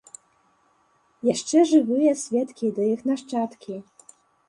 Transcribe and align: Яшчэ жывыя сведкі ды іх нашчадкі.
Яшчэ 1.33 1.57
жывыя 1.73 2.17
сведкі 2.25 2.75
ды 2.81 2.91
іх 2.97 3.01
нашчадкі. 3.13 3.83